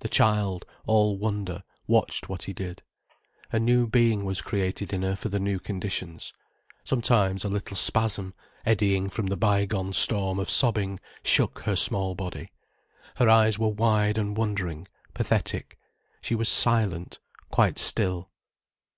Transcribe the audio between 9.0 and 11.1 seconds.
from the bygone storm of sobbing,